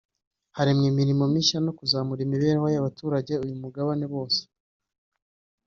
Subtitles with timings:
[0.57, 4.41] haremwa imirimo mishya no kuzamura imibereho y’abatuye uyu mugabane bose